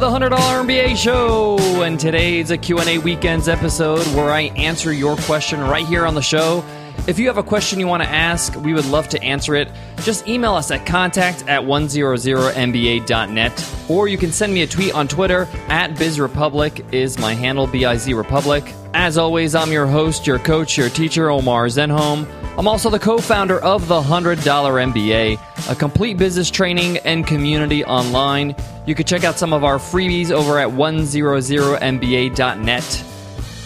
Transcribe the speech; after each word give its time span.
the 0.00 0.08
$100 0.08 0.30
MBA 0.30 0.96
show. 0.96 1.58
And 1.82 2.00
today's 2.00 2.50
a 2.50 2.56
Q&A 2.56 2.96
weekends 2.96 3.48
episode 3.48 4.06
where 4.16 4.30
I 4.30 4.44
answer 4.56 4.94
your 4.94 5.14
question 5.18 5.60
right 5.60 5.84
here 5.84 6.06
on 6.06 6.14
the 6.14 6.22
show. 6.22 6.64
If 7.06 7.18
you 7.18 7.26
have 7.26 7.36
a 7.36 7.42
question 7.42 7.78
you 7.78 7.86
want 7.86 8.02
to 8.02 8.08
ask, 8.08 8.56
we 8.56 8.72
would 8.72 8.86
love 8.86 9.10
to 9.10 9.22
answer 9.22 9.54
it. 9.54 9.70
Just 9.98 10.26
email 10.26 10.54
us 10.54 10.70
at 10.70 10.86
contact 10.86 11.46
at 11.48 11.60
100mba.net 11.60 13.74
or 13.90 14.08
you 14.08 14.16
can 14.16 14.32
send 14.32 14.54
me 14.54 14.62
a 14.62 14.66
tweet 14.66 14.94
on 14.94 15.06
Twitter 15.06 15.46
at 15.68 15.90
BizRepublic 15.90 16.94
is 16.94 17.18
my 17.18 17.34
handle, 17.34 17.66
B-I-Z 17.66 18.14
Republic. 18.14 18.72
As 18.94 19.18
always, 19.18 19.54
I'm 19.54 19.70
your 19.70 19.86
host, 19.86 20.26
your 20.26 20.38
coach, 20.38 20.78
your 20.78 20.88
teacher, 20.88 21.28
Omar 21.28 21.66
Zenhom. 21.66 22.26
I'm 22.60 22.68
also 22.68 22.90
the 22.90 22.98
co 22.98 23.16
founder 23.16 23.58
of 23.58 23.88
the 23.88 24.02
$100 24.02 24.36
MBA, 24.36 25.70
a 25.70 25.74
complete 25.74 26.18
business 26.18 26.50
training 26.50 26.98
and 26.98 27.26
community 27.26 27.82
online. 27.86 28.54
You 28.86 28.94
can 28.94 29.06
check 29.06 29.24
out 29.24 29.38
some 29.38 29.54
of 29.54 29.64
our 29.64 29.78
freebies 29.78 30.30
over 30.30 30.58
at 30.58 30.68
100mba.net. 30.68 33.04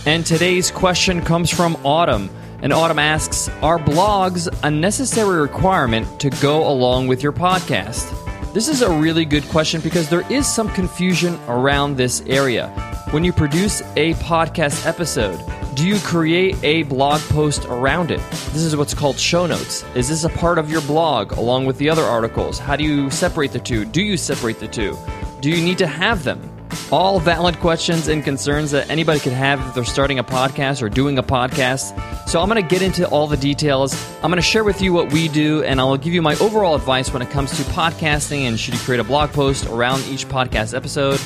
And 0.07 0.25
today's 0.25 0.71
question 0.71 1.23
comes 1.23 1.51
from 1.51 1.77
Autumn. 1.85 2.31
And 2.63 2.73
Autumn 2.73 3.01
asks 3.01 3.49
Are 3.63 3.81
blogs 3.81 4.47
a 4.63 4.71
necessary 4.71 5.41
requirement 5.41 6.21
to 6.21 6.31
go 6.31 6.69
along 6.69 7.09
with 7.09 7.21
your 7.21 7.33
podcast? 7.33 8.09
This 8.55 8.69
is 8.69 8.83
a 8.83 8.97
really 8.97 9.25
good 9.25 9.43
question 9.49 9.81
because 9.81 10.09
there 10.09 10.23
is 10.31 10.47
some 10.47 10.69
confusion 10.69 11.37
around 11.49 11.97
this 11.97 12.21
area. 12.29 12.69
When 13.11 13.25
you 13.25 13.33
produce 13.33 13.81
a 13.97 14.15
podcast 14.15 14.87
episode, 14.87 15.41
do 15.75 15.87
you 15.87 15.99
create 16.01 16.57
a 16.63 16.85
blog 16.85 17.21
post 17.23 17.65
around 17.65 18.11
it? 18.11 18.21
This 18.31 18.63
is 18.63 18.77
what's 18.77 18.95
called 18.95 19.19
show 19.19 19.47
notes. 19.47 19.85
Is 19.95 20.09
this 20.09 20.23
a 20.23 20.29
part 20.29 20.59
of 20.59 20.71
your 20.71 20.81
blog 20.83 21.33
along 21.33 21.67
with 21.67 21.79
the 21.79 21.91
other 21.91 22.03
articles? 22.03 22.59
How 22.59 22.77
do 22.77 22.85
you 22.85 23.11
separate 23.11 23.51
the 23.51 23.59
two? 23.59 23.85
Do 23.85 24.03
you 24.03 24.17
separate 24.17 24.61
the 24.61 24.69
two? 24.69 24.97
Do 25.41 25.51
you 25.51 25.63
need 25.65 25.79
to 25.79 25.87
have 25.87 26.23
them? 26.23 26.51
All 26.93 27.19
valid 27.19 27.59
questions 27.59 28.09
and 28.09 28.23
concerns 28.23 28.71
that 28.71 28.89
anybody 28.89 29.19
could 29.21 29.33
have 29.33 29.61
if 29.67 29.75
they're 29.75 29.85
starting 29.85 30.19
a 30.19 30.25
podcast 30.25 30.81
or 30.81 30.89
doing 30.89 31.19
a 31.19 31.23
podcast. 31.23 31.99
So, 32.29 32.41
I'm 32.41 32.49
going 32.49 32.63
to 32.63 32.69
get 32.69 32.83
into 32.83 33.09
all 33.09 33.27
the 33.27 33.37
details. 33.37 33.95
I'm 34.17 34.31
going 34.31 34.37
to 34.37 34.43
share 34.43 34.65
with 34.65 34.81
you 34.81 34.93
what 34.93 35.13
we 35.13 35.29
do, 35.29 35.63
and 35.63 35.81
I'll 35.81 35.97
give 35.97 36.15
you 36.15 36.23
my 36.23 36.35
overall 36.37 36.75
advice 36.75 37.13
when 37.13 37.23
it 37.23 37.31
comes 37.31 37.57
to 37.57 37.63
podcasting 37.65 38.43
and 38.43 38.59
should 38.59 38.75
you 38.75 38.81
create 38.81 39.01
a 39.01 39.05
blog 39.05 39.31
post 39.31 39.67
around 39.67 40.05
each 40.07 40.27
podcast 40.27 40.75
episode. 40.75 41.21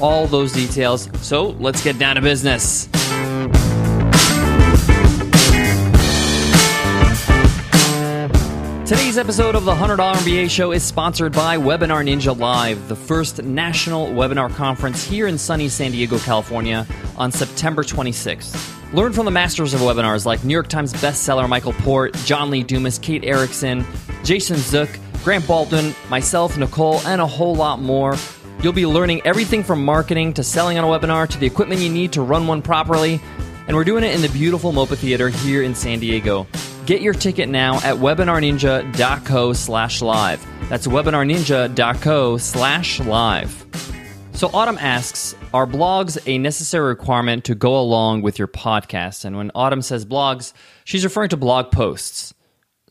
All 0.00 0.26
those 0.26 0.52
details. 0.52 1.08
So, 1.20 1.50
let's 1.60 1.82
get 1.82 1.98
down 1.98 2.16
to 2.16 2.22
business. 2.22 2.88
Today's 8.86 9.18
episode 9.18 9.56
of 9.56 9.64
the 9.64 9.74
$100 9.74 9.96
MBA 9.96 10.48
show 10.48 10.70
is 10.70 10.80
sponsored 10.84 11.32
by 11.32 11.56
Webinar 11.56 12.06
Ninja 12.06 12.38
Live, 12.38 12.86
the 12.86 12.94
first 12.94 13.42
national 13.42 14.06
webinar 14.10 14.48
conference 14.54 15.02
here 15.02 15.26
in 15.26 15.38
sunny 15.38 15.68
San 15.68 15.90
Diego, 15.90 16.20
California 16.20 16.86
on 17.16 17.32
September 17.32 17.82
26th. 17.82 18.92
Learn 18.92 19.12
from 19.12 19.24
the 19.24 19.32
masters 19.32 19.74
of 19.74 19.80
webinars 19.80 20.24
like 20.24 20.44
New 20.44 20.52
York 20.52 20.68
Times 20.68 20.92
bestseller 20.92 21.48
Michael 21.48 21.72
Port, 21.72 22.14
John 22.24 22.48
Lee 22.48 22.62
Dumas, 22.62 22.96
Kate 23.00 23.24
Erickson, 23.24 23.84
Jason 24.22 24.56
Zook, 24.56 24.88
Grant 25.24 25.48
Baldwin, 25.48 25.92
myself, 26.08 26.56
Nicole, 26.56 27.00
and 27.08 27.20
a 27.20 27.26
whole 27.26 27.56
lot 27.56 27.82
more. 27.82 28.14
You'll 28.62 28.72
be 28.72 28.86
learning 28.86 29.20
everything 29.24 29.64
from 29.64 29.84
marketing 29.84 30.32
to 30.34 30.44
selling 30.44 30.78
on 30.78 30.84
a 30.84 30.86
webinar 30.86 31.28
to 31.28 31.38
the 31.38 31.46
equipment 31.46 31.80
you 31.80 31.90
need 31.90 32.12
to 32.12 32.22
run 32.22 32.46
one 32.46 32.62
properly. 32.62 33.20
And 33.66 33.76
we're 33.76 33.82
doing 33.82 34.04
it 34.04 34.14
in 34.14 34.22
the 34.22 34.28
beautiful 34.28 34.70
MOPA 34.70 34.96
Theater 34.96 35.28
here 35.28 35.64
in 35.64 35.74
San 35.74 35.98
Diego. 35.98 36.46
Get 36.86 37.02
your 37.02 37.14
ticket 37.14 37.48
now 37.48 37.76
at 37.76 37.96
webinarninja.co 37.96 39.52
slash 39.54 40.02
live. 40.02 40.46
That's 40.68 40.86
webinarninja.co 40.86 42.36
slash 42.38 43.00
live. 43.00 43.66
So 44.32 44.50
Autumn 44.52 44.78
asks, 44.78 45.34
are 45.52 45.66
blogs 45.66 46.18
a 46.26 46.38
necessary 46.38 46.86
requirement 46.86 47.44
to 47.46 47.56
go 47.56 47.76
along 47.80 48.22
with 48.22 48.38
your 48.38 48.46
podcast? 48.46 49.24
And 49.24 49.36
when 49.36 49.50
Autumn 49.54 49.82
says 49.82 50.04
blogs, 50.04 50.52
she's 50.84 51.02
referring 51.02 51.30
to 51.30 51.36
blog 51.36 51.72
posts. 51.72 52.34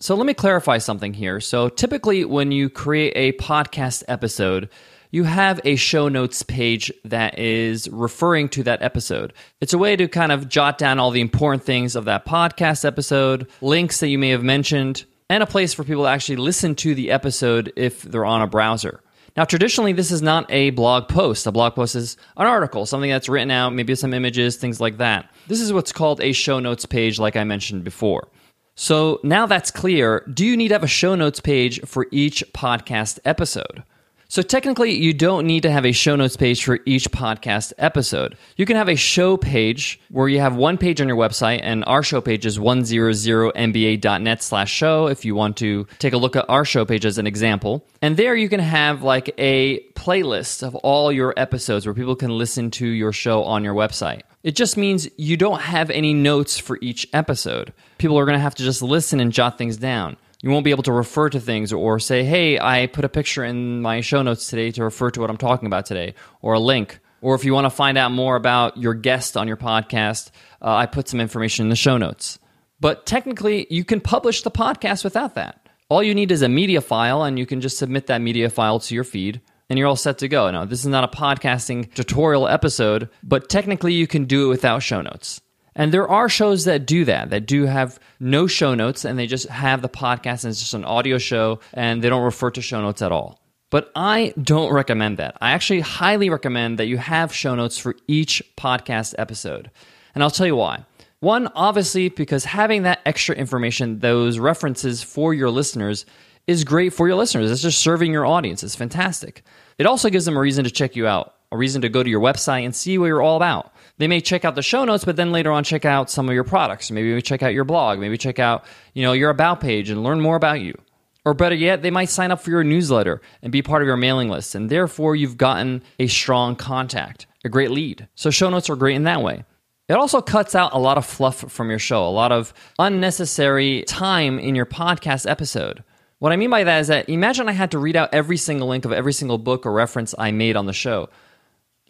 So 0.02 0.16
let 0.16 0.26
me 0.26 0.34
clarify 0.34 0.80
something 0.80 1.14
here. 1.14 1.40
So 1.40 1.70
typically 1.70 2.26
when 2.26 2.52
you 2.52 2.70
create 2.70 3.14
a 3.16 3.38
podcast 3.42 4.04
episode, 4.10 4.70
you 5.16 5.24
have 5.24 5.62
a 5.64 5.78
show 5.78 6.10
notes 6.10 6.44
page 6.44 6.92
that 7.06 7.40
is 7.40 7.88
referring 7.88 8.50
to 8.50 8.64
that 8.64 8.82
episode. 8.82 9.32
It's 9.62 9.72
a 9.72 9.78
way 9.78 9.96
to 9.96 10.10
kind 10.10 10.30
of 10.30 10.50
jot 10.50 10.78
down 10.78 11.00
all 11.00 11.10
the 11.10 11.22
important 11.22 11.64
things 11.64 11.96
of 11.96 12.04
that 12.04 12.26
podcast 12.26 12.84
episode, 12.84 13.48
links 13.62 14.02
that 14.02 14.10
you 14.10 14.20
may 14.20 14.32
have 14.32 14.44
mentioned, 14.44 15.06
and 15.30 15.42
a 15.42 15.46
place 15.46 15.74
for 15.74 15.86
people 15.86 16.04
to 16.04 16.10
actually 16.10 16.36
listen 16.36 16.76
to 16.76 16.94
the 16.94 17.12
episode 17.12 17.72
if 17.78 18.02
they're 18.02 18.26
on 18.26 18.42
a 18.42 18.48
browser. 18.48 19.00
Now, 19.38 19.46
traditionally, 19.46 19.94
this 19.94 20.12
is 20.12 20.22
not 20.22 20.52
a 20.52 20.72
blog 20.72 21.08
post. 21.08 21.48
A 21.48 21.52
blog 21.54 21.76
post 21.76 21.96
is 21.96 22.18
an 22.36 22.46
article, 22.46 22.86
something 22.86 23.10
that's 23.10 23.30
written 23.30 23.52
out, 23.52 23.74
maybe 23.74 23.96
some 23.96 24.14
images, 24.14 24.58
things 24.58 24.82
like 24.82 24.98
that. 24.98 25.32
This 25.48 25.62
is 25.62 25.72
what's 25.72 25.94
called 25.94 26.20
a 26.20 26.34
show 26.34 26.60
notes 26.60 26.86
page, 26.86 27.20
like 27.20 27.38
I 27.38 27.46
mentioned 27.46 27.86
before. 27.86 28.28
So 28.76 29.22
now 29.24 29.46
that's 29.46 29.72
clear. 29.72 30.30
Do 30.34 30.46
you 30.46 30.58
need 30.58 30.68
to 30.70 30.74
have 30.74 30.84
a 30.84 30.88
show 30.88 31.16
notes 31.16 31.40
page 31.40 31.80
for 31.86 32.08
each 32.12 32.44
podcast 32.52 33.20
episode? 33.24 33.84
So 34.28 34.42
technically, 34.42 34.92
you 34.92 35.14
don't 35.14 35.46
need 35.46 35.64
to 35.64 35.72
have 35.72 35.86
a 35.86 35.92
show 35.92 36.16
notes 36.16 36.36
page 36.36 36.64
for 36.64 36.80
each 36.86 37.12
podcast 37.12 37.74
episode. 37.78 38.38
You 38.58 38.66
can 38.66 38.76
have 38.76 38.90
a 38.90 38.96
show 38.96 39.38
page 39.38 40.00
where 40.10 40.28
you 40.28 40.40
have 40.40 40.56
one 40.56 40.78
page 40.78 41.00
on 41.00 41.08
your 41.08 41.18
website, 41.18 41.60
and 41.62 41.84
our 41.86 42.02
show 42.02 42.22
page 42.22 42.46
is 42.46 42.58
100mba.net 42.58 44.44
slash 44.44 44.72
show 44.72 45.08
if 45.08 45.26
you 45.26 45.36
want 45.36 45.58
to 45.58 45.86
take 46.00 46.14
a 46.14 46.18
look 46.18 46.36
at 46.36 46.50
our 46.50 46.66
show 46.66 46.86
page 46.86 47.06
as 47.06 47.18
an 47.18 47.28
example. 47.28 47.86
And 48.02 48.18
there 48.18 48.36
you 48.36 48.50
can 48.50 48.60
have 48.60 49.04
like 49.04 49.34
a 49.38 49.82
playlist 49.92 50.64
of 50.64 50.76
all 50.76 51.12
your 51.12 51.34
episodes 51.38 51.86
where 51.86 51.94
people 51.96 52.16
can 52.16 52.32
listen 52.32 52.72
to 52.72 52.88
your 52.88 53.12
show 53.12 53.44
on 53.44 53.64
your 53.64 53.76
website. 53.76 54.22
It 54.44 54.56
just 54.56 54.78
means 54.78 55.08
you 55.18 55.38
don't 55.38 55.62
have 55.62 55.90
any 55.90 56.14
notes 56.14 56.60
for 56.60 56.78
each 56.82 57.08
episode. 57.14 57.74
People 57.98 58.20
are 58.20 58.26
going 58.26 58.38
to 58.38 58.44
have 58.44 58.56
to 58.56 58.64
just 58.64 58.82
listen 58.82 59.20
and 59.20 59.32
jot 59.32 59.58
things 59.58 59.78
down. 59.78 60.18
You 60.46 60.52
won't 60.52 60.64
be 60.64 60.70
able 60.70 60.84
to 60.84 60.92
refer 60.92 61.28
to 61.32 61.40
things 61.40 61.74
or 61.74 61.98
say, 61.98 62.24
hey, 62.24 62.60
I 62.60 62.86
put 62.86 63.04
a 63.04 63.10
picture 63.10 63.44
in 63.44 63.82
my 63.82 64.02
show 64.02 64.22
notes 64.22 64.48
today 64.48 64.70
to 64.74 64.84
refer 64.84 65.10
to 65.10 65.20
what 65.20 65.32
I'm 65.32 65.38
talking 65.38 65.66
about 65.66 65.88
today, 65.88 66.14
or 66.40 66.54
a 66.54 66.60
link. 66.60 67.00
Or 67.20 67.34
if 67.34 67.44
you 67.46 67.52
want 67.52 67.66
to 67.66 67.72
find 67.72 67.98
out 67.98 68.12
more 68.12 68.36
about 68.36 68.78
your 68.78 68.94
guest 68.94 69.38
on 69.38 69.48
your 69.48 69.58
podcast, 69.58 70.30
uh, 70.62 70.76
I 70.76 70.86
put 70.86 71.08
some 71.10 71.20
information 71.20 71.66
in 71.66 71.70
the 71.72 71.76
show 71.76 71.98
notes. 71.98 72.38
But 72.80 73.08
technically, 73.08 73.66
you 73.72 73.84
can 73.84 74.02
publish 74.02 74.44
the 74.44 74.52
podcast 74.52 75.04
without 75.04 75.34
that. 75.34 75.68
All 75.90 76.04
you 76.04 76.14
need 76.14 76.32
is 76.32 76.44
a 76.44 76.48
media 76.48 76.80
file, 76.80 77.24
and 77.24 77.40
you 77.40 77.48
can 77.48 77.60
just 77.60 77.80
submit 77.80 78.06
that 78.06 78.22
media 78.22 78.52
file 78.52 78.80
to 78.82 78.94
your 78.94 79.04
feed, 79.04 79.42
and 79.68 79.80
you're 79.80 79.88
all 79.88 79.96
set 79.96 80.20
to 80.20 80.28
go. 80.28 80.52
Now, 80.52 80.64
this 80.64 80.82
is 80.82 80.86
not 80.86 81.12
a 81.12 81.18
podcasting 81.18 81.92
tutorial 81.96 82.48
episode, 82.48 83.10
but 83.24 83.50
technically, 83.50 83.94
you 83.94 84.06
can 84.06 84.26
do 84.26 84.46
it 84.46 84.50
without 84.50 84.84
show 84.84 85.02
notes. 85.02 85.42
And 85.76 85.94
there 85.94 86.08
are 86.08 86.30
shows 86.30 86.66
that 86.66 86.86
do 86.86 87.06
that, 87.06 87.32
that 87.32 87.46
do 87.46 87.66
have 87.66 88.00
no 88.20 88.48
show 88.48 88.76
notes 88.76 89.04
and 89.04 89.20
they 89.20 89.28
just 89.28 89.50
have 89.50 89.82
the 89.82 89.90
podcast 89.90 90.44
and 90.44 90.52
it's 90.52 90.60
just 90.60 90.74
an 90.74 90.86
audio 90.86 91.18
show 91.18 91.60
and 91.74 92.02
they 92.02 92.10
don't 92.10 92.24
refer 92.24 92.50
to 92.52 92.62
show 92.62 92.82
notes 92.82 93.02
at 93.02 93.12
all. 93.12 93.42
But 93.72 93.92
I 93.96 94.34
don't 94.42 94.72
recommend 94.72 95.18
that. 95.18 95.38
I 95.42 95.52
actually 95.52 95.82
highly 95.82 96.30
recommend 96.30 96.80
that 96.80 96.86
you 96.86 96.98
have 96.98 97.34
show 97.34 97.56
notes 97.56 97.78
for 97.78 97.96
each 98.08 98.42
podcast 98.56 99.16
episode. 99.18 99.70
And 100.14 100.24
I'll 100.24 100.32
tell 100.32 100.48
you 100.48 100.56
why. 100.56 100.86
One, 101.20 101.50
obviously, 101.56 102.08
because 102.08 102.46
having 102.46 102.84
that 102.84 103.02
extra 103.06 103.36
information, 103.36 104.00
those 104.00 104.40
references 104.40 105.04
for 105.04 105.34
your 105.34 105.50
listeners, 105.50 106.06
is 106.48 106.64
great 106.64 106.94
for 106.94 107.08
your 107.08 107.18
listeners. 107.18 107.52
It's 107.52 107.62
just 107.64 107.80
serving 107.80 108.14
your 108.14 108.26
audience. 108.26 108.64
It's 108.64 108.76
fantastic. 108.76 109.42
It 109.78 109.88
also 109.88 110.10
gives 110.10 110.26
them 110.26 110.38
a 110.38 110.40
reason 110.40 110.64
to 110.64 110.72
check 110.72 110.96
you 110.96 111.08
out, 111.08 111.34
a 111.52 111.58
reason 111.58 111.82
to 111.82 111.90
go 111.90 112.04
to 112.04 112.10
your 112.10 112.22
website 112.22 112.64
and 112.64 112.74
see 112.76 112.98
what 112.98 113.08
you're 113.08 113.22
all 113.22 113.36
about 113.36 113.75
they 113.98 114.08
may 114.08 114.22
check 114.22 114.46
out 114.46 114.56
the 114.56 114.62
show 114.62 114.84
notes, 114.84 115.06
but 115.06 115.16
then 115.16 115.32
later 115.32 115.52
on 115.52 115.64
check 115.64 115.86
out 115.86 116.10
some 116.10 116.28
of 116.28 116.36
your 116.36 116.44
products. 116.44 116.92
Maybe 116.92 117.22
check 117.22 117.44
out 117.44 117.54
your 117.54 117.64
blog. 117.64 118.00
Maybe 118.00 118.18
check 118.18 118.40
out 118.40 118.66
you 118.94 119.04
know 119.04 119.14
your 119.14 119.30
about 119.30 119.62
page 119.62 119.90
and 119.90 120.04
learn 120.04 120.22
more 120.22 120.36
about 120.36 120.62
you. 120.62 120.78
Or 121.24 121.34
better 121.34 121.56
yet, 121.56 121.82
they 121.82 121.90
might 121.90 122.10
sign 122.10 122.30
up 122.30 122.42
for 122.42 122.52
your 122.52 122.64
newsletter 122.64 123.20
and 123.42 123.52
be 123.52 123.64
part 123.64 123.82
of 123.82 123.88
your 123.88 123.98
mailing 123.98 124.30
list, 124.30 124.54
and 124.54 124.70
therefore 124.70 125.16
you've 125.16 125.38
gotten 125.38 125.82
a 125.98 126.06
strong 126.06 126.56
contact, 126.56 127.26
a 127.44 127.50
great 127.50 127.72
lead. 127.72 128.08
So 128.14 128.30
show 128.30 128.50
notes 128.50 128.70
are 128.70 128.76
great 128.76 128.96
in 128.96 129.04
that 129.04 129.24
way. 129.24 129.44
It 129.88 129.94
also 129.94 130.22
cuts 130.22 130.56
out 130.56 130.74
a 130.74 130.80
lot 130.80 130.98
of 130.98 131.06
fluff 131.06 131.52
from 131.52 131.70
your 131.70 131.80
show, 131.80 132.08
a 132.08 132.10
lot 132.10 132.32
of 132.32 132.54
unnecessary 132.78 133.84
time 133.84 134.38
in 134.40 134.56
your 134.56 134.66
podcast 134.66 135.30
episode. 135.30 135.84
What 136.20 136.32
I 136.32 136.38
mean 136.38 136.50
by 136.50 136.64
that 136.64 136.80
is 136.80 136.88
that 136.88 137.10
imagine 137.10 137.50
I 137.50 137.54
had 137.54 137.72
to 137.72 137.80
read 137.80 137.96
out 137.96 138.14
every 138.14 138.38
single 138.38 138.68
link 138.68 138.86
of 138.86 138.92
every 138.92 139.14
single 139.14 139.38
book 139.38 139.66
or 139.66 139.72
reference 139.72 140.16
I 140.18 140.32
made 140.32 140.56
on 140.56 140.66
the 140.66 140.74
show 140.74 141.10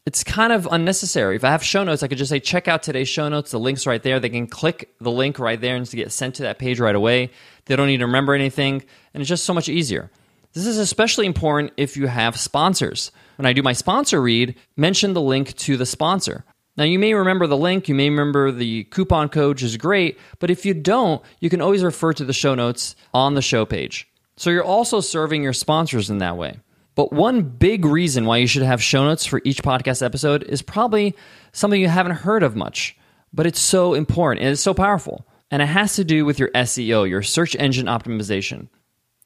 it's 0.05 0.23
kind 0.23 0.53
of 0.53 0.67
unnecessary. 0.71 1.35
If 1.35 1.43
I 1.43 1.49
have 1.49 1.63
show 1.63 1.83
notes, 1.83 2.03
I 2.03 2.07
could 2.07 2.19
just 2.19 2.29
say, 2.29 2.39
check 2.39 2.67
out 2.67 2.83
today's 2.83 3.09
show 3.09 3.27
notes. 3.27 3.51
The 3.51 3.59
link's 3.59 3.87
right 3.87 4.01
there. 4.03 4.19
They 4.19 4.29
can 4.29 4.45
click 4.45 4.93
the 4.99 5.11
link 5.11 5.39
right 5.39 5.59
there 5.59 5.75
and 5.75 5.89
get 5.89 6.11
sent 6.11 6.35
to 6.35 6.43
that 6.43 6.59
page 6.59 6.79
right 6.79 6.95
away. 6.95 7.31
They 7.65 7.75
don't 7.75 7.87
need 7.87 7.97
to 7.97 8.05
remember 8.05 8.35
anything, 8.35 8.83
and 9.13 9.21
it's 9.21 9.29
just 9.29 9.45
so 9.45 9.53
much 9.53 9.67
easier. 9.67 10.11
This 10.53 10.67
is 10.67 10.77
especially 10.77 11.25
important 11.25 11.73
if 11.75 11.97
you 11.97 12.07
have 12.07 12.39
sponsors. 12.39 13.11
When 13.37 13.45
I 13.45 13.53
do 13.53 13.63
my 13.63 13.73
sponsor 13.73 14.21
read, 14.21 14.55
mention 14.77 15.13
the 15.13 15.21
link 15.21 15.55
to 15.57 15.75
the 15.75 15.85
sponsor. 15.85 16.45
Now, 16.77 16.83
you 16.83 16.99
may 16.99 17.13
remember 17.13 17.47
the 17.47 17.57
link, 17.57 17.89
you 17.89 17.95
may 17.95 18.09
remember 18.09 18.51
the 18.51 18.83
coupon 18.85 19.29
code, 19.29 19.55
which 19.55 19.63
is 19.63 19.77
great, 19.77 20.19
but 20.39 20.51
if 20.51 20.65
you 20.65 20.73
don't, 20.73 21.21
you 21.39 21.49
can 21.49 21.61
always 21.61 21.83
refer 21.83 22.13
to 22.13 22.25
the 22.25 22.33
show 22.33 22.53
notes 22.53 22.95
on 23.13 23.33
the 23.33 23.41
show 23.41 23.65
page. 23.65 24.07
So 24.37 24.49
you're 24.49 24.63
also 24.63 24.99
serving 24.99 25.41
your 25.41 25.53
sponsors 25.53 26.09
in 26.09 26.19
that 26.19 26.37
way. 26.37 26.59
But 26.95 27.11
one 27.11 27.41
big 27.41 27.85
reason 27.85 28.25
why 28.25 28.37
you 28.37 28.47
should 28.47 28.63
have 28.63 28.81
show 28.81 29.03
notes 29.03 29.25
for 29.25 29.41
each 29.43 29.61
podcast 29.61 30.03
episode 30.03 30.43
is 30.43 30.61
probably 30.61 31.15
something 31.51 31.79
you 31.79 31.89
haven't 31.89 32.15
heard 32.15 32.41
of 32.41 32.55
much, 32.55 32.97
but 33.33 33.45
it's 33.45 33.59
so 33.59 33.93
important 33.93 34.43
and 34.43 34.51
it's 34.51 34.61
so 34.61 34.73
powerful. 34.73 35.27
And 35.51 35.61
it 35.61 35.67
has 35.67 35.95
to 35.95 36.03
do 36.03 36.25
with 36.25 36.39
your 36.39 36.49
SEO, 36.49 37.07
your 37.07 37.21
search 37.21 37.55
engine 37.55 37.85
optimization. 37.85 38.69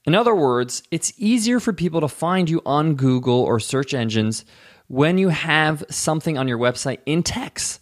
In 0.05 0.15
other 0.15 0.35
words, 0.35 0.83
it's 0.91 1.13
easier 1.17 1.59
for 1.59 1.71
people 1.71 2.01
to 2.01 2.07
find 2.07 2.49
you 2.49 2.61
on 2.65 2.95
Google 2.95 3.41
or 3.41 3.59
search 3.59 3.93
engines 3.93 4.43
when 4.87 5.17
you 5.17 5.29
have 5.29 5.83
something 5.89 6.37
on 6.37 6.47
your 6.47 6.57
website 6.57 6.99
in 7.05 7.21
text 7.21 7.79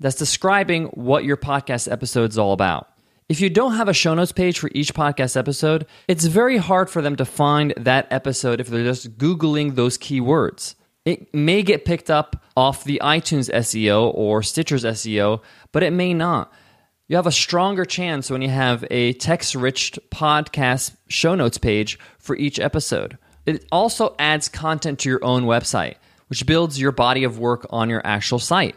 that's 0.00 0.16
describing 0.16 0.86
what 0.86 1.24
your 1.24 1.36
podcast 1.36 1.90
episode 1.90 2.30
is 2.30 2.38
all 2.38 2.52
about. 2.52 2.91
If 3.28 3.40
you 3.40 3.48
don't 3.48 3.76
have 3.76 3.88
a 3.88 3.94
show 3.94 4.14
notes 4.14 4.32
page 4.32 4.58
for 4.58 4.70
each 4.74 4.94
podcast 4.94 5.36
episode, 5.36 5.86
it's 6.08 6.26
very 6.26 6.58
hard 6.58 6.90
for 6.90 7.00
them 7.00 7.16
to 7.16 7.24
find 7.24 7.72
that 7.76 8.08
episode 8.10 8.60
if 8.60 8.66
they're 8.66 8.84
just 8.84 9.16
Googling 9.16 9.74
those 9.74 9.96
keywords. 9.96 10.74
It 11.04 11.32
may 11.32 11.62
get 11.62 11.84
picked 11.84 12.10
up 12.10 12.44
off 12.56 12.84
the 12.84 13.00
iTunes 13.02 13.50
SEO 13.50 14.12
or 14.14 14.42
Stitcher's 14.42 14.84
SEO, 14.84 15.40
but 15.72 15.82
it 15.82 15.92
may 15.92 16.14
not. 16.14 16.52
You 17.08 17.16
have 17.16 17.26
a 17.26 17.32
stronger 17.32 17.84
chance 17.84 18.30
when 18.30 18.42
you 18.42 18.48
have 18.48 18.84
a 18.90 19.12
text 19.14 19.54
rich 19.54 19.98
podcast 20.10 20.96
show 21.08 21.34
notes 21.34 21.58
page 21.58 21.98
for 22.18 22.36
each 22.36 22.60
episode. 22.60 23.18
It 23.46 23.64
also 23.72 24.14
adds 24.18 24.48
content 24.48 25.00
to 25.00 25.08
your 25.08 25.24
own 25.24 25.44
website, 25.44 25.96
which 26.28 26.46
builds 26.46 26.80
your 26.80 26.92
body 26.92 27.24
of 27.24 27.38
work 27.38 27.66
on 27.70 27.88
your 27.90 28.02
actual 28.04 28.38
site. 28.38 28.76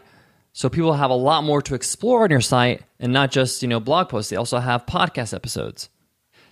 So 0.56 0.70
people 0.70 0.94
have 0.94 1.10
a 1.10 1.14
lot 1.14 1.44
more 1.44 1.60
to 1.60 1.74
explore 1.74 2.24
on 2.24 2.30
your 2.30 2.40
site 2.40 2.80
and 2.98 3.12
not 3.12 3.30
just, 3.30 3.60
you 3.60 3.68
know, 3.68 3.78
blog 3.78 4.08
posts. 4.08 4.30
They 4.30 4.36
also 4.36 4.58
have 4.58 4.86
podcast 4.86 5.34
episodes. 5.34 5.90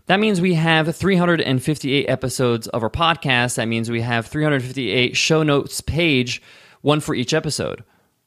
That 0.08 0.20
means 0.20 0.42
we 0.42 0.52
have 0.52 0.94
358 0.94 2.04
episodes 2.06 2.66
of 2.68 2.82
our 2.82 2.90
podcast. 2.90 3.54
That 3.54 3.66
means 3.66 3.90
we 3.90 4.02
have 4.02 4.26
358 4.26 5.16
show 5.16 5.42
notes 5.42 5.80
page, 5.80 6.42
one 6.82 7.00
for 7.00 7.14
each 7.14 7.32
episode. 7.32 7.82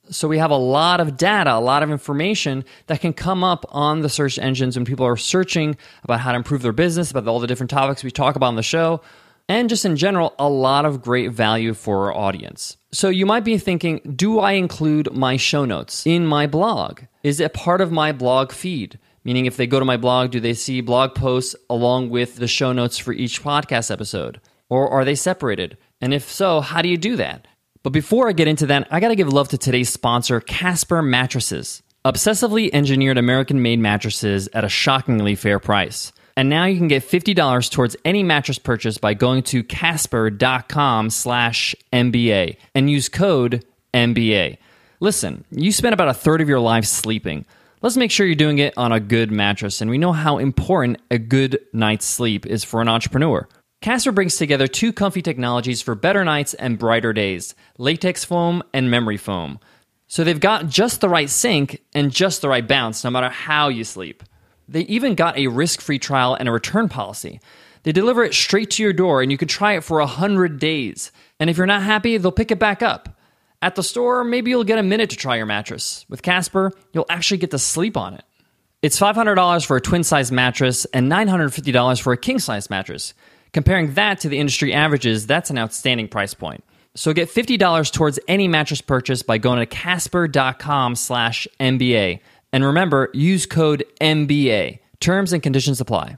So 0.10 0.28
we 0.28 0.40
have 0.40 0.50
a 0.50 0.58
lot 0.58 1.00
of 1.00 1.16
data, 1.16 1.54
a 1.54 1.60
lot 1.60 1.84
of 1.84 1.92
information 1.92 2.66
that 2.88 3.02
can 3.02 3.14
come 3.14 3.44
up 3.44 3.64
on 3.70 4.02
the 4.02 4.10
search 4.10 4.40
engines 4.40 4.78
when 4.78 4.86
people 4.86 5.06
are 5.06 5.16
searching 5.16 5.78
about 6.02 6.22
how 6.22 6.32
to 6.32 6.38
improve 6.38 6.64
their 6.64 6.72
business, 6.72 7.12
about 7.12 7.28
all 7.28 7.40
the 7.40 7.46
different 7.46 7.70
topics 7.70 8.04
we 8.04 8.10
talk 8.10 8.36
about 8.36 8.48
on 8.48 8.56
the 8.56 8.64
show, 8.64 9.00
and 9.50 9.70
just 9.70 9.86
in 9.86 9.96
general, 9.96 10.36
a 10.38 10.50
lot 10.50 10.86
of 10.86 11.02
great 11.02 11.32
value 11.32 11.74
for 11.74 12.06
our 12.06 12.18
audience. 12.18 12.78
So 12.92 13.10
you 13.10 13.26
might 13.26 13.44
be 13.44 13.58
thinking, 13.58 14.00
do 14.16 14.40
I 14.40 14.54
include 14.54 15.14
my 15.14 15.38
show 15.38 15.66
notes 15.66 16.06
in 16.06 16.26
my 16.26 16.48
blog? 16.48 17.02
Is 17.24 17.40
it 17.40 17.54
part 17.54 17.82
of 17.82 17.92
my 17.92 18.12
blog 18.12 18.52
feed? 18.52 19.00
Meaning, 19.24 19.46
if 19.46 19.58
they 19.58 19.68
go 19.68 19.80
to 19.80 19.86
my 19.86 19.98
blog, 19.98 20.32
do 20.32 20.40
they 20.40 20.54
see 20.54 20.80
blog 20.80 21.14
posts 21.14 21.56
along 21.70 22.10
with 22.10 22.38
the 22.38 22.48
show 22.48 22.72
notes 22.72 22.98
for 22.98 23.12
each 23.12 23.44
podcast 23.44 23.92
episode? 23.92 24.40
Or 24.70 24.90
are 24.90 25.04
they 25.04 25.16
separated? 25.16 25.78
And 26.00 26.14
if 26.14 26.32
so, 26.32 26.62
how 26.62 26.82
do 26.82 26.88
you 26.88 26.98
do 26.98 27.18
that? 27.18 27.46
But 27.84 27.92
before 27.92 28.30
I 28.30 28.34
get 28.34 28.48
into 28.48 28.66
that, 28.68 28.88
I 28.92 29.00
gotta 29.00 29.16
give 29.16 29.32
love 29.32 29.50
to 29.50 29.58
today's 29.58 29.90
sponsor, 29.90 30.40
Casper 30.40 31.02
Mattresses. 31.02 31.84
Obsessively 32.06 32.70
engineered 32.72 33.18
American 33.18 33.62
made 33.62 33.80
mattresses 33.80 34.48
at 34.54 34.64
a 34.64 34.70
shockingly 34.70 35.36
fair 35.36 35.60
price. 35.60 36.14
And 36.38 36.50
now 36.50 36.66
you 36.66 36.78
can 36.78 36.88
get 36.88 37.02
$50 37.02 37.72
towards 37.72 37.96
any 38.06 38.22
mattress 38.22 38.60
purchase 38.60 39.00
by 39.00 39.16
going 39.16 39.42
to 39.44 39.64
casper.com 39.64 41.10
slash 41.10 41.76
MBA 41.92 42.58
and 42.76 42.92
use 42.92 43.10
code 43.10 43.66
MBA. 43.92 44.60
Listen, 45.00 45.46
you 45.50 45.72
spend 45.72 45.94
about 45.94 46.10
a 46.10 46.14
third 46.14 46.40
of 46.40 46.48
your 46.48 46.60
life 46.60 46.86
sleeping. 46.86 47.44
Let's 47.82 47.98
make 47.98 48.12
sure 48.12 48.28
you're 48.28 48.36
doing 48.36 48.60
it 48.60 48.76
on 48.78 48.92
a 48.92 49.00
good 49.00 49.32
mattress, 49.32 49.82
and 49.82 49.90
we 49.90 49.98
know 49.98 50.12
how 50.12 50.38
important 50.38 51.00
a 51.10 51.18
good 51.18 51.60
night's 51.74 52.06
sleep 52.06 52.46
is 52.46 52.64
for 52.64 52.82
an 52.82 52.88
entrepreneur. 52.88 53.48
Casper 53.82 54.12
brings 54.12 54.38
together 54.38 54.68
two 54.68 54.94
comfy 54.94 55.24
technologies 55.24 55.82
for 55.82 55.96
better 55.96 56.24
nights 56.24 56.54
and 56.54 56.78
brighter 56.78 57.14
days 57.14 57.56
latex 57.80 58.24
foam 58.24 58.62
and 58.74 58.92
memory 58.92 59.18
foam. 59.18 59.60
So 60.08 60.24
they've 60.24 60.40
got 60.40 60.68
just 60.68 61.02
the 61.02 61.10
right 61.10 61.30
sink 61.30 61.82
and 61.94 62.12
just 62.12 62.42
the 62.42 62.50
right 62.50 62.68
bounce 62.68 63.04
no 63.04 63.10
matter 63.10 63.30
how 63.30 63.70
you 63.70 63.84
sleep. 63.84 64.24
They 64.68 64.82
even 64.82 65.16
got 65.16 65.38
a 65.38 65.48
risk 65.48 65.82
free 65.82 66.00
trial 66.00 66.36
and 66.36 66.50
a 66.50 66.52
return 66.52 66.90
policy. 66.90 67.40
They 67.84 67.92
deliver 67.92 68.24
it 68.24 68.34
straight 68.34 68.72
to 68.72 68.84
your 68.84 68.94
door 68.94 69.22
and 69.22 69.32
you 69.32 69.38
can 69.38 69.48
try 69.48 69.74
it 69.78 69.84
for 69.84 70.00
100 70.00 70.60
days. 70.60 71.12
And 71.40 71.50
if 71.50 71.58
you're 71.58 71.66
not 71.66 71.84
happy, 71.84 72.18
they'll 72.18 72.32
pick 72.32 72.52
it 72.52 72.60
back 72.60 72.82
up. 72.82 73.18
At 73.62 73.76
the 73.76 73.84
store, 73.84 74.24
maybe 74.24 74.52
you'll 74.52 74.64
get 74.64 74.78
a 74.78 74.84
minute 74.84 75.10
to 75.12 75.16
try 75.16 75.38
your 75.38 75.46
mattress. 75.46 76.06
With 76.10 76.22
Casper, 76.22 76.74
you'll 76.94 77.06
actually 77.10 77.38
get 77.38 77.52
to 77.52 77.60
sleep 77.60 77.98
on 77.98 78.14
it. 78.14 78.24
It's 78.82 79.00
$500 79.00 79.66
for 79.66 79.78
a 79.78 79.82
twin 79.82 80.04
size 80.04 80.32
mattress 80.32 80.86
and 80.86 81.12
$950 81.12 82.02
for 82.02 82.14
a 82.14 82.18
king 82.18 82.40
size 82.40 82.70
mattress. 82.70 83.14
Comparing 83.54 83.94
that 83.94 84.20
to 84.20 84.30
the 84.30 84.38
industry 84.38 84.74
averages, 84.74 85.26
that's 85.26 85.50
an 85.50 85.58
outstanding 85.58 86.08
price 86.08 86.34
point. 86.34 86.64
So 86.94 87.14
get 87.14 87.30
$50 87.30 87.92
towards 87.92 88.20
any 88.28 88.48
mattress 88.48 88.82
purchase 88.82 89.24
by 89.24 89.38
going 89.38 89.60
to 89.60 89.66
casper.com 89.66 90.96
slash 90.96 91.48
MBA. 91.60 92.20
And 92.52 92.64
remember, 92.64 93.10
use 93.14 93.46
code 93.46 93.86
MBA. 94.02 94.80
Terms 95.00 95.34
and 95.34 95.44
conditions 95.44 95.80
apply. 95.82 96.18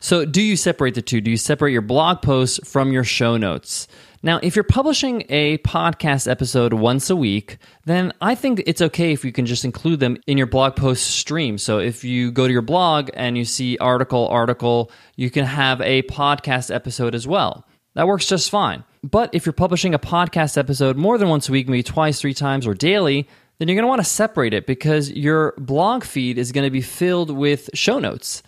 So, 0.00 0.26
do 0.26 0.42
you 0.42 0.56
separate 0.56 0.94
the 0.94 1.02
two? 1.02 1.22
Do 1.22 1.30
you 1.30 1.38
separate 1.38 1.72
your 1.72 1.80
blog 1.80 2.20
posts 2.20 2.60
from 2.70 2.92
your 2.92 3.04
show 3.04 3.38
notes? 3.38 3.88
Now, 4.22 4.38
if 4.42 4.54
you're 4.54 4.62
publishing 4.62 5.24
a 5.30 5.56
podcast 5.58 6.30
episode 6.30 6.74
once 6.74 7.08
a 7.08 7.16
week, 7.16 7.56
then 7.86 8.12
I 8.20 8.34
think 8.34 8.62
it's 8.66 8.82
okay 8.82 9.12
if 9.12 9.24
you 9.24 9.32
can 9.32 9.46
just 9.46 9.64
include 9.64 10.00
them 10.00 10.18
in 10.26 10.36
your 10.36 10.46
blog 10.46 10.76
post 10.76 11.06
stream. 11.06 11.56
So, 11.56 11.78
if 11.78 12.04
you 12.04 12.32
go 12.32 12.46
to 12.46 12.52
your 12.52 12.60
blog 12.60 13.08
and 13.14 13.38
you 13.38 13.46
see 13.46 13.78
article, 13.78 14.28
article, 14.28 14.90
you 15.16 15.30
can 15.30 15.46
have 15.46 15.80
a 15.80 16.02
podcast 16.02 16.74
episode 16.74 17.14
as 17.14 17.26
well. 17.26 17.66
That 17.94 18.06
works 18.06 18.26
just 18.26 18.50
fine. 18.50 18.84
But 19.02 19.34
if 19.34 19.46
you're 19.46 19.52
publishing 19.52 19.94
a 19.94 19.98
podcast 19.98 20.58
episode 20.58 20.96
more 20.96 21.16
than 21.16 21.28
once 21.28 21.48
a 21.48 21.52
week, 21.52 21.68
maybe 21.68 21.82
twice, 21.82 22.20
three 22.20 22.34
times, 22.34 22.66
or 22.66 22.74
daily, 22.74 23.28
then 23.58 23.68
you're 23.68 23.76
going 23.76 23.84
to 23.84 23.88
want 23.88 24.02
to 24.02 24.08
separate 24.08 24.54
it 24.54 24.66
because 24.66 25.10
your 25.10 25.54
blog 25.58 26.04
feed 26.04 26.38
is 26.38 26.52
going 26.52 26.64
to 26.64 26.70
be 26.70 26.80
filled 26.80 27.30
with 27.30 27.70
show 27.74 27.98
notes 27.98 28.42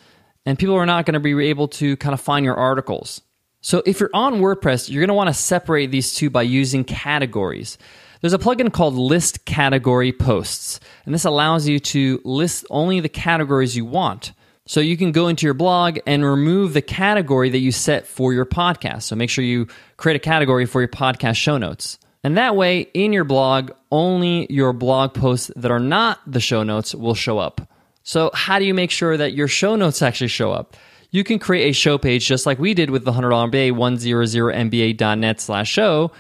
and 0.46 0.58
people 0.58 0.76
are 0.76 0.86
not 0.86 1.04
going 1.04 1.14
to 1.14 1.20
be 1.20 1.48
able 1.48 1.68
to 1.68 1.96
kind 1.96 2.14
of 2.14 2.20
find 2.20 2.44
your 2.44 2.54
articles. 2.54 3.20
So 3.60 3.82
if 3.84 3.98
you're 3.98 4.10
on 4.14 4.34
WordPress, 4.34 4.88
you're 4.88 5.00
going 5.00 5.08
to 5.08 5.14
want 5.14 5.28
to 5.28 5.34
separate 5.34 5.90
these 5.90 6.14
two 6.14 6.30
by 6.30 6.42
using 6.42 6.84
categories. 6.84 7.78
There's 8.20 8.32
a 8.32 8.38
plugin 8.38 8.72
called 8.72 8.94
List 8.94 9.44
Category 9.44 10.12
Posts, 10.12 10.80
and 11.04 11.12
this 11.12 11.24
allows 11.24 11.68
you 11.68 11.80
to 11.80 12.20
list 12.24 12.64
only 12.70 13.00
the 13.00 13.08
categories 13.08 13.76
you 13.76 13.84
want. 13.84 14.32
So 14.68 14.80
you 14.80 14.96
can 14.96 15.12
go 15.12 15.28
into 15.28 15.46
your 15.46 15.54
blog 15.54 15.98
and 16.06 16.24
remove 16.24 16.74
the 16.74 16.82
category 16.82 17.50
that 17.50 17.58
you 17.58 17.70
set 17.70 18.06
for 18.06 18.32
your 18.32 18.46
podcast. 18.46 19.02
So 19.02 19.16
make 19.16 19.30
sure 19.30 19.44
you 19.44 19.68
create 19.96 20.16
a 20.16 20.20
category 20.20 20.66
for 20.66 20.80
your 20.80 20.88
podcast 20.88 21.36
show 21.36 21.58
notes. 21.58 21.98
And 22.26 22.36
that 22.38 22.56
way, 22.56 22.88
in 22.92 23.12
your 23.12 23.22
blog, 23.22 23.70
only 23.92 24.48
your 24.50 24.72
blog 24.72 25.14
posts 25.14 25.52
that 25.54 25.70
are 25.70 25.78
not 25.78 26.18
the 26.26 26.40
show 26.40 26.64
notes 26.64 26.92
will 26.92 27.14
show 27.14 27.38
up. 27.38 27.72
So, 28.02 28.32
how 28.34 28.58
do 28.58 28.64
you 28.64 28.74
make 28.74 28.90
sure 28.90 29.16
that 29.16 29.34
your 29.34 29.46
show 29.46 29.76
notes 29.76 30.02
actually 30.02 30.26
show 30.26 30.50
up? 30.50 30.76
You 31.12 31.22
can 31.22 31.38
create 31.38 31.70
a 31.70 31.72
show 31.72 31.98
page 31.98 32.26
just 32.26 32.44
like 32.44 32.58
we 32.58 32.74
did 32.74 32.90
with 32.90 33.04
the 33.04 33.12
$100 33.12 33.52
MBA, 33.52 33.70
100mba.net 33.70 35.40
slash 35.40 35.70
show, 35.70 36.10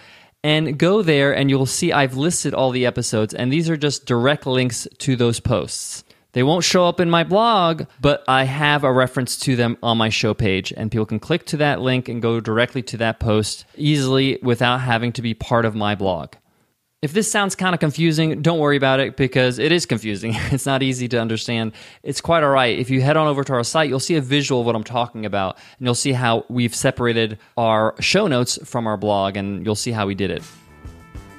and 0.44 0.78
go 0.78 1.02
there 1.02 1.34
and 1.34 1.50
you'll 1.50 1.66
see 1.66 1.92
I've 1.92 2.16
listed 2.16 2.54
all 2.54 2.70
the 2.70 2.86
episodes, 2.86 3.34
and 3.34 3.52
these 3.52 3.68
are 3.68 3.76
just 3.76 4.06
direct 4.06 4.46
links 4.46 4.86
to 4.98 5.16
those 5.16 5.40
posts. 5.40 6.04
They 6.36 6.42
won't 6.42 6.64
show 6.64 6.84
up 6.84 7.00
in 7.00 7.08
my 7.08 7.24
blog, 7.24 7.84
but 7.98 8.22
I 8.28 8.44
have 8.44 8.84
a 8.84 8.92
reference 8.92 9.38
to 9.38 9.56
them 9.56 9.78
on 9.82 9.96
my 9.96 10.10
show 10.10 10.34
page, 10.34 10.70
and 10.76 10.92
people 10.92 11.06
can 11.06 11.18
click 11.18 11.46
to 11.46 11.56
that 11.56 11.80
link 11.80 12.10
and 12.10 12.20
go 12.20 12.40
directly 12.40 12.82
to 12.82 12.98
that 12.98 13.18
post 13.18 13.64
easily 13.74 14.38
without 14.42 14.82
having 14.82 15.12
to 15.12 15.22
be 15.22 15.32
part 15.32 15.64
of 15.64 15.74
my 15.74 15.94
blog. 15.94 16.34
If 17.00 17.14
this 17.14 17.32
sounds 17.32 17.54
kind 17.54 17.72
of 17.72 17.80
confusing, 17.80 18.42
don't 18.42 18.58
worry 18.58 18.76
about 18.76 19.00
it 19.00 19.16
because 19.16 19.58
it 19.58 19.72
is 19.72 19.86
confusing. 19.86 20.34
It's 20.52 20.66
not 20.66 20.82
easy 20.82 21.08
to 21.08 21.18
understand. 21.18 21.72
It's 22.02 22.20
quite 22.20 22.42
all 22.42 22.50
right. 22.50 22.78
If 22.78 22.90
you 22.90 23.00
head 23.00 23.16
on 23.16 23.28
over 23.28 23.42
to 23.42 23.54
our 23.54 23.64
site, 23.64 23.88
you'll 23.88 23.98
see 23.98 24.16
a 24.16 24.20
visual 24.20 24.60
of 24.60 24.66
what 24.66 24.76
I'm 24.76 24.84
talking 24.84 25.24
about, 25.24 25.56
and 25.78 25.86
you'll 25.86 25.94
see 25.94 26.12
how 26.12 26.44
we've 26.50 26.74
separated 26.74 27.38
our 27.56 27.94
show 28.00 28.26
notes 28.26 28.58
from 28.62 28.86
our 28.86 28.98
blog, 28.98 29.38
and 29.38 29.64
you'll 29.64 29.74
see 29.74 29.92
how 29.92 30.06
we 30.06 30.14
did 30.14 30.30
it. 30.30 30.42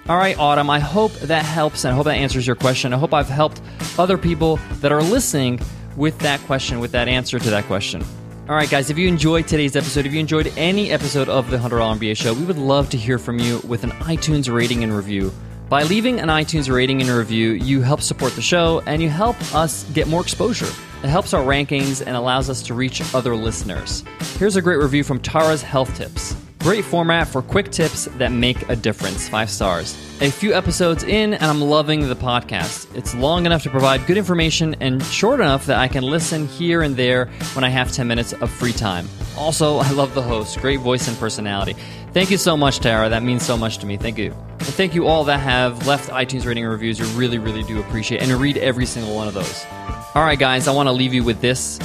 All 0.09 0.15
right, 0.15 0.39
Autumn, 0.39 0.69
I 0.69 0.79
hope 0.79 1.11
that 1.15 1.43
helps 1.43 1.83
and 1.83 1.91
I 1.91 1.95
hope 1.95 2.05
that 2.05 2.15
answers 2.15 2.47
your 2.47 2.55
question. 2.55 2.93
I 2.93 2.97
hope 2.97 3.13
I've 3.13 3.27
helped 3.27 3.61
other 3.99 4.17
people 4.17 4.55
that 4.79 4.93
are 4.93 5.03
listening 5.03 5.59
with 5.97 6.17
that 6.19 6.39
question, 6.41 6.79
with 6.79 6.93
that 6.93 7.09
answer 7.09 7.37
to 7.39 7.49
that 7.49 7.65
question. 7.65 8.05
All 8.47 8.55
right, 8.55 8.69
guys, 8.69 8.89
if 8.89 8.97
you 8.97 9.09
enjoyed 9.09 9.49
today's 9.49 9.75
episode, 9.75 10.05
if 10.05 10.13
you 10.13 10.21
enjoyed 10.21 10.53
any 10.55 10.91
episode 10.91 11.27
of 11.27 11.51
the 11.51 11.57
$100 11.57 11.99
MBA 11.99 12.15
show, 12.15 12.33
we 12.33 12.45
would 12.45 12.57
love 12.57 12.89
to 12.91 12.97
hear 12.97 13.19
from 13.19 13.37
you 13.37 13.59
with 13.67 13.83
an 13.83 13.89
iTunes 13.91 14.49
rating 14.49 14.81
and 14.81 14.95
review. 14.95 15.29
By 15.67 15.83
leaving 15.83 16.21
an 16.21 16.29
iTunes 16.29 16.73
rating 16.73 17.01
and 17.01 17.09
review, 17.09 17.51
you 17.51 17.81
help 17.81 17.99
support 17.99 18.31
the 18.31 18.41
show 18.41 18.81
and 18.85 19.01
you 19.01 19.09
help 19.09 19.35
us 19.53 19.83
get 19.91 20.07
more 20.07 20.21
exposure. 20.21 20.71
It 21.03 21.09
helps 21.09 21.33
our 21.33 21.43
rankings 21.43 22.01
and 22.07 22.15
allows 22.15 22.49
us 22.49 22.61
to 22.63 22.73
reach 22.73 23.01
other 23.13 23.35
listeners. 23.35 24.05
Here's 24.37 24.55
a 24.55 24.61
great 24.61 24.77
review 24.77 25.03
from 25.03 25.19
Tara's 25.19 25.61
Health 25.61 25.93
Tips. 25.97 26.33
Great 26.67 26.83
format 26.83 27.29
for 27.29 27.41
quick 27.41 27.71
tips 27.71 28.09
that 28.17 28.29
make 28.29 28.67
a 28.67 28.75
difference. 28.75 29.29
Five 29.29 29.50
stars. 29.50 29.95
A 30.19 30.29
few 30.29 30.53
episodes 30.53 31.01
in, 31.01 31.33
and 31.33 31.45
I'm 31.45 31.62
loving 31.62 32.09
the 32.09 32.13
podcast. 32.13 32.93
It's 32.93 33.15
long 33.15 33.45
enough 33.45 33.63
to 33.63 33.69
provide 33.69 34.05
good 34.05 34.17
information 34.17 34.75
and 34.81 35.01
short 35.01 35.39
enough 35.39 35.65
that 35.67 35.77
I 35.77 35.88
can 35.88 36.03
listen 36.03 36.45
here 36.45 36.81
and 36.81 36.97
there 36.97 37.27
when 37.53 37.63
I 37.63 37.69
have 37.69 37.93
10 37.93 38.05
minutes 38.05 38.33
of 38.33 38.51
free 38.51 38.74
time. 38.74 39.07
Also, 39.38 39.77
I 39.77 39.89
love 39.91 40.13
the 40.13 40.21
host. 40.21 40.59
Great 40.59 40.81
voice 40.81 41.07
and 41.07 41.17
personality. 41.17 41.74
Thank 42.12 42.31
you 42.31 42.38
so 42.38 42.57
much, 42.57 42.79
Tara. 42.79 43.07
That 43.07 43.24
means 43.24 43.45
so 43.45 43.55
much 43.55 43.77
to 43.77 43.86
me. 43.86 43.95
Thank 43.95 44.17
you. 44.17 44.33
And 44.33 44.67
thank 44.67 44.93
you 44.93 45.07
all 45.07 45.24
that 45.24 45.39
have 45.39 45.88
left 45.88 46.09
iTunes 46.09 46.45
rating 46.45 46.65
reviews. 46.65 47.00
You 47.00 47.05
really, 47.17 47.38
really 47.38 47.63
do 47.63 47.79
appreciate. 47.79 48.21
And 48.21 48.29
read 48.33 48.57
every 48.57 48.86
single 48.86 49.15
one 49.15 49.29
of 49.29 49.33
those. 49.33 49.65
All 50.13 50.24
right, 50.25 50.38
guys, 50.38 50.67
I 50.67 50.74
want 50.74 50.88
to 50.88 50.91
leave 50.91 51.13
you 51.13 51.24
with 51.24 51.39
this. 51.39 51.79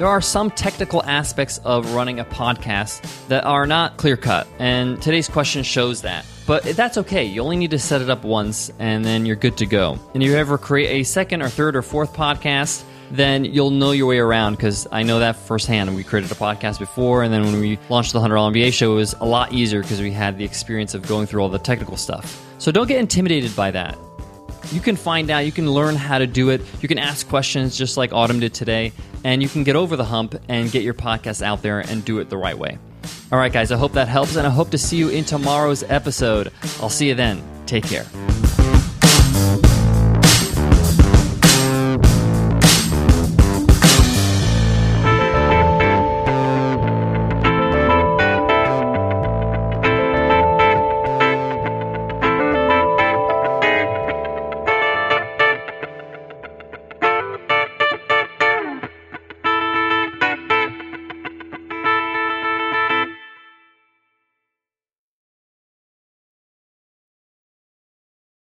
There 0.00 0.08
are 0.08 0.22
some 0.22 0.50
technical 0.50 1.02
aspects 1.02 1.58
of 1.58 1.92
running 1.92 2.20
a 2.20 2.24
podcast 2.24 3.02
that 3.28 3.44
are 3.44 3.66
not 3.66 3.98
clear 3.98 4.16
cut, 4.16 4.48
and 4.58 5.00
today's 5.02 5.28
question 5.28 5.62
shows 5.62 6.00
that. 6.00 6.24
But 6.46 6.62
that's 6.62 6.96
okay. 6.96 7.26
You 7.26 7.42
only 7.42 7.58
need 7.58 7.72
to 7.72 7.78
set 7.78 8.00
it 8.00 8.08
up 8.08 8.24
once, 8.24 8.72
and 8.78 9.04
then 9.04 9.26
you're 9.26 9.36
good 9.36 9.58
to 9.58 9.66
go. 9.66 9.98
And 10.14 10.22
if 10.22 10.30
you 10.30 10.36
ever 10.36 10.56
create 10.56 11.02
a 11.02 11.04
second 11.04 11.42
or 11.42 11.50
third 11.50 11.76
or 11.76 11.82
fourth 11.82 12.14
podcast, 12.14 12.82
then 13.10 13.44
you'll 13.44 13.72
know 13.72 13.90
your 13.90 14.06
way 14.06 14.16
around 14.16 14.54
because 14.54 14.88
I 14.90 15.02
know 15.02 15.18
that 15.18 15.36
firsthand. 15.36 15.94
We 15.94 16.02
created 16.02 16.32
a 16.32 16.34
podcast 16.34 16.78
before, 16.78 17.22
and 17.22 17.30
then 17.30 17.44
when 17.44 17.60
we 17.60 17.78
launched 17.90 18.14
the 18.14 18.20
$100 18.20 18.54
MBA 18.54 18.72
show, 18.72 18.92
it 18.92 18.96
was 18.96 19.14
a 19.20 19.26
lot 19.26 19.52
easier 19.52 19.82
because 19.82 20.00
we 20.00 20.12
had 20.12 20.38
the 20.38 20.46
experience 20.46 20.94
of 20.94 21.06
going 21.06 21.26
through 21.26 21.42
all 21.42 21.50
the 21.50 21.58
technical 21.58 21.98
stuff. 21.98 22.42
So 22.56 22.72
don't 22.72 22.86
get 22.86 23.00
intimidated 23.00 23.54
by 23.54 23.70
that. 23.72 23.98
You 24.72 24.80
can 24.80 24.96
find 24.96 25.30
out, 25.30 25.40
you 25.40 25.52
can 25.52 25.70
learn 25.70 25.96
how 25.96 26.18
to 26.18 26.26
do 26.26 26.50
it. 26.50 26.60
You 26.80 26.88
can 26.88 26.98
ask 26.98 27.28
questions 27.28 27.76
just 27.76 27.96
like 27.96 28.12
Autumn 28.12 28.38
did 28.38 28.54
today, 28.54 28.92
and 29.24 29.42
you 29.42 29.48
can 29.48 29.64
get 29.64 29.74
over 29.74 29.96
the 29.96 30.04
hump 30.04 30.40
and 30.48 30.70
get 30.70 30.82
your 30.84 30.94
podcast 30.94 31.42
out 31.42 31.62
there 31.62 31.80
and 31.80 32.04
do 32.04 32.20
it 32.20 32.30
the 32.30 32.36
right 32.36 32.56
way. 32.56 32.78
All 33.32 33.38
right, 33.38 33.52
guys, 33.52 33.72
I 33.72 33.76
hope 33.76 33.92
that 33.92 34.06
helps, 34.08 34.36
and 34.36 34.46
I 34.46 34.50
hope 34.50 34.70
to 34.70 34.78
see 34.78 34.96
you 34.96 35.08
in 35.08 35.24
tomorrow's 35.24 35.82
episode. 35.82 36.52
I'll 36.80 36.88
see 36.88 37.08
you 37.08 37.14
then. 37.14 37.42
Take 37.66 37.84
care. 37.84 38.06